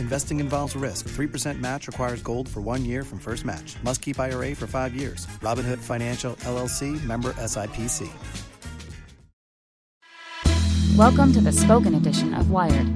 [0.00, 1.08] Investing involves risk.
[1.10, 3.76] 3% match requires gold for one year from first match.
[3.82, 5.26] Must keep IRA for five years.
[5.42, 8.10] Robinhood Financial LLC member SIPC.
[10.96, 12.88] Welcome to the spoken edition of Wired.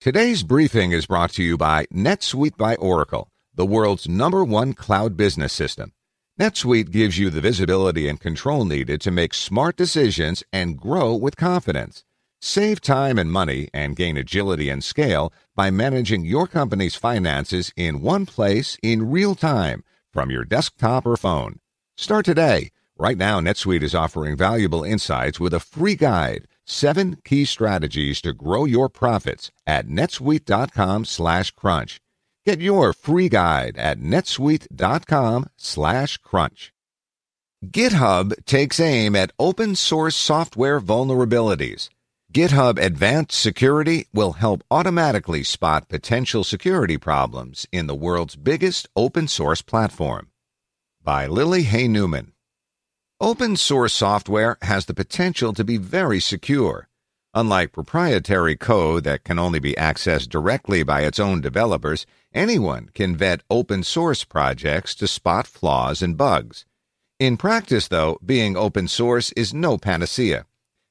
[0.00, 5.16] Today's briefing is brought to you by NetSuite by Oracle, the world's number one cloud
[5.16, 5.92] business system.
[6.38, 11.36] NetSuite gives you the visibility and control needed to make smart decisions and grow with
[11.36, 12.04] confidence.
[12.46, 18.02] Save time and money and gain agility and scale by managing your company's finances in
[18.02, 21.60] one place in real time from your desktop or phone.
[21.96, 22.68] Start today.
[22.98, 28.34] Right now, NetSuite is offering valuable insights with a free guide, seven key strategies to
[28.34, 31.98] grow your profits at netsuite.com slash crunch.
[32.44, 36.74] Get your free guide at netsuite.com slash crunch.
[37.64, 41.88] GitHub takes aim at open source software vulnerabilities.
[42.34, 49.28] GitHub Advanced Security will help automatically spot potential security problems in the world's biggest open
[49.28, 50.30] source platform.
[51.00, 52.32] By Lily Hay Newman.
[53.20, 56.88] Open source software has the potential to be very secure.
[57.34, 63.14] Unlike proprietary code that can only be accessed directly by its own developers, anyone can
[63.14, 66.66] vet open source projects to spot flaws and bugs.
[67.20, 70.46] In practice, though, being open source is no panacea.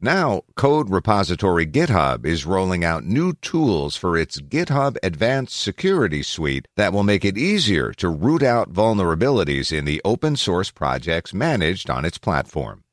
[0.00, 6.68] Now, code repository GitHub is rolling out new tools for its GitHub Advanced Security Suite
[6.76, 11.90] that will make it easier to root out vulnerabilities in the open source projects managed
[11.90, 12.84] on its platform.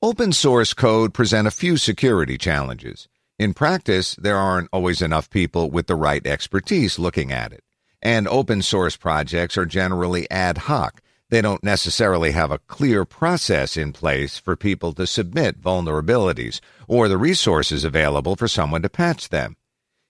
[0.00, 3.08] Open source code present a few security challenges.
[3.38, 7.62] In practice, there aren't always enough people with the right expertise looking at it.
[8.00, 13.76] And open source projects are generally ad hoc they don't necessarily have a clear process
[13.76, 19.28] in place for people to submit vulnerabilities or the resources available for someone to patch
[19.28, 19.56] them.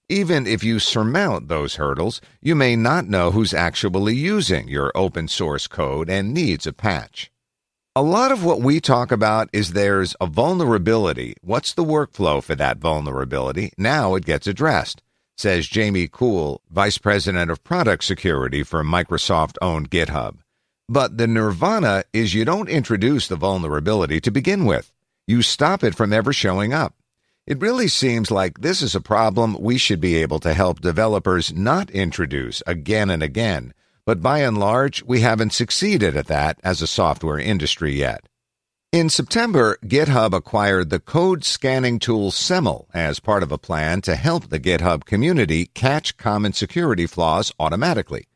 [0.09, 5.29] Even if you surmount those hurdles, you may not know who's actually using your open
[5.29, 7.31] source code and needs a patch.
[7.95, 11.35] A lot of what we talk about is there's a vulnerability.
[11.43, 13.73] What's the workflow for that vulnerability?
[13.77, 15.03] Now it gets addressed,
[15.37, 20.37] says Jamie Cool, Vice President of Product Security for Microsoft owned GitHub.
[20.89, 24.91] But the nirvana is you don't introduce the vulnerability to begin with.
[25.27, 26.95] You stop it from ever showing up.
[27.47, 31.53] It really seems like this is a problem we should be able to help developers
[31.53, 33.75] not introduce again and again,
[34.07, 38.27] but by and large, we haven't succeeded at that as a software industry yet.
[38.91, 44.17] In September, GitHub acquired the code scanning tool Semmle as part of a plan to
[44.17, 48.27] help the GitHub community catch common security flaws automatically.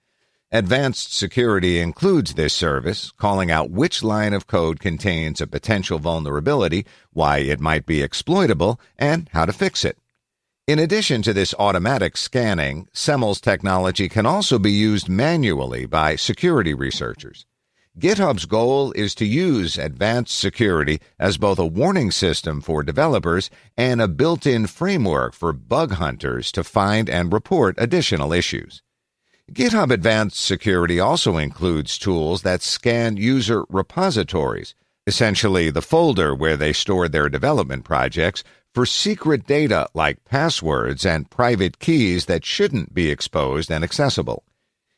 [0.55, 6.85] Advanced security includes this service, calling out which line of code contains a potential vulnerability,
[7.15, 9.97] why it might be exploitable, and how to fix it.
[10.67, 16.75] In addition to this automatic scanning, Semmle's technology can also be used manually by security
[16.75, 17.47] researchers.
[17.99, 24.03] GitHub's goal is to use advanced security as both a warning system for developers and
[24.03, 28.83] a built in framework for bug hunters to find and report additional issues.
[29.51, 34.75] GitHub Advanced Security also includes tools that scan user repositories,
[35.07, 41.29] essentially the folder where they store their development projects, for secret data like passwords and
[41.29, 44.45] private keys that shouldn't be exposed and accessible.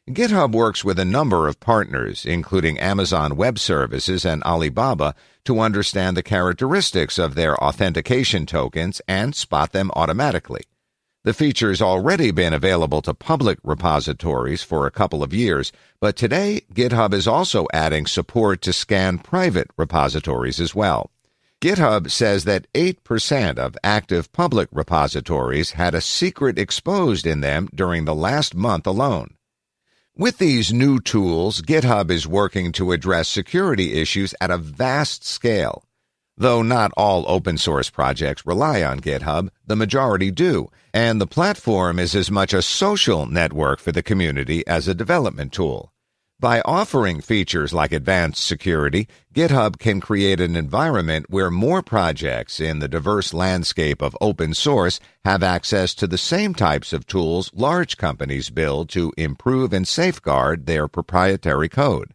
[0.08, 5.14] GitHub works with a number of partners, including Amazon Web Services and Alibaba,
[5.46, 10.62] to understand the characteristics of their authentication tokens and spot them automatically.
[11.24, 16.60] The feature's already been available to public repositories for a couple of years, but today
[16.74, 21.10] GitHub is also adding support to scan private repositories as well.
[21.62, 28.04] GitHub says that 8% of active public repositories had a secret exposed in them during
[28.04, 29.34] the last month alone.
[30.14, 35.84] With these new tools, GitHub is working to address security issues at a vast scale.
[36.36, 42.00] Though not all open source projects rely on GitHub, the majority do, and the platform
[42.00, 45.92] is as much a social network for the community as a development tool.
[46.40, 52.80] By offering features like advanced security, GitHub can create an environment where more projects in
[52.80, 57.96] the diverse landscape of open source have access to the same types of tools large
[57.96, 62.13] companies build to improve and safeguard their proprietary code.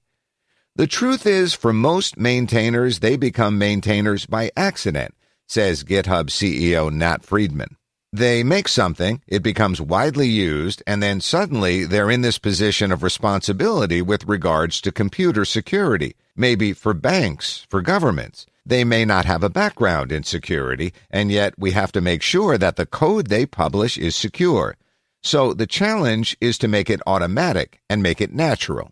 [0.76, 5.14] The truth is, for most maintainers, they become maintainers by accident,
[5.48, 7.76] says GitHub CEO Nat Friedman.
[8.12, 13.04] They make something, it becomes widely used, and then suddenly they're in this position of
[13.04, 18.48] responsibility with regards to computer security, maybe for banks, for governments.
[18.66, 22.58] They may not have a background in security, and yet we have to make sure
[22.58, 24.76] that the code they publish is secure.
[25.22, 28.92] So the challenge is to make it automatic and make it natural.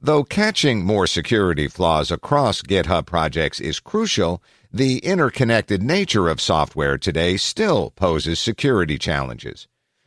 [0.00, 4.40] Though catching more security flaws across GitHub projects is crucial,
[4.72, 9.66] the interconnected nature of software today still poses security challenges.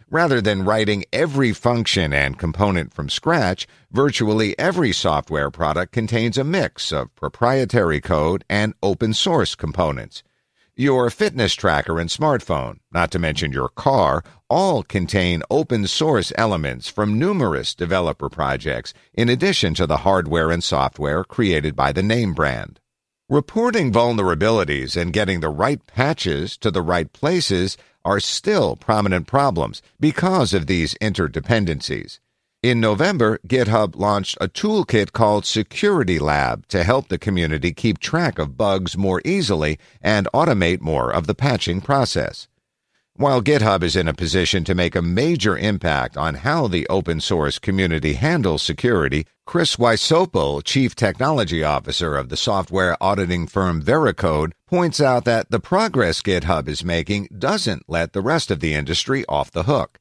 [0.09, 6.45] Rather than writing every function and component from scratch, virtually every software product contains a
[6.45, 10.23] mix of proprietary code and open source components.
[10.77, 16.87] Your fitness tracker and smartphone, not to mention your car, all contain open source elements
[16.87, 22.33] from numerous developer projects, in addition to the hardware and software created by the name
[22.33, 22.79] brand.
[23.27, 27.75] Reporting vulnerabilities and getting the right patches to the right places
[28.05, 32.19] are still prominent problems because of these interdependencies.
[32.63, 38.37] In November, GitHub launched a toolkit called Security Lab to help the community keep track
[38.37, 42.47] of bugs more easily and automate more of the patching process.
[43.15, 47.19] While GitHub is in a position to make a major impact on how the open
[47.19, 54.51] source community handles security, Chris Wysopal, Chief Technology Officer of the software auditing firm Veracode,
[54.67, 59.25] points out that the progress GitHub is making doesn't let the rest of the industry
[59.27, 59.97] off the hook.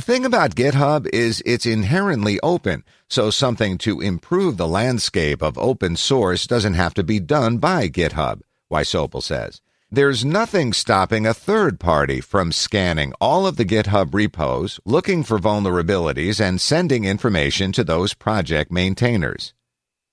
[0.00, 5.58] The thing about GitHub is it's inherently open, so something to improve the landscape of
[5.58, 8.40] open source doesn't have to be done by GitHub,
[8.72, 9.60] Wysopal says.
[9.90, 15.38] There's nothing stopping a third party from scanning all of the GitHub repos, looking for
[15.38, 19.52] vulnerabilities, and sending information to those project maintainers.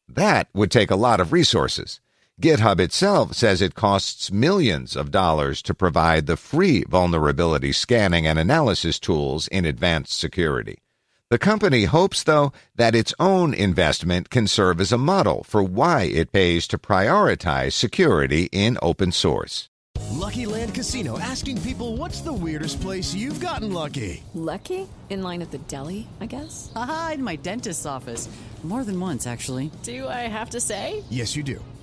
[0.05, 2.01] That would take a lot of resources.
[2.39, 8.37] GitHub itself says it costs millions of dollars to provide the free vulnerability scanning and
[8.37, 10.77] analysis tools in advanced security.
[11.31, 16.03] The company hopes, though, that its own investment can serve as a model for why
[16.03, 19.69] it pays to prioritize security in open source.
[20.11, 24.23] Lucky Land Casino asking people what's the weirdest place you've gotten lucky?
[24.35, 24.87] Lucky?
[25.09, 26.71] In line at the deli, I guess?
[26.75, 28.29] Aha, in my dentist's office.
[28.63, 29.71] More than once, actually.
[29.83, 31.03] Do I have to say?
[31.09, 31.63] Yes, you do.